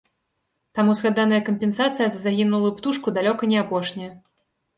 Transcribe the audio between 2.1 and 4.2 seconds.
за загінулую птушку далёка не апошняя.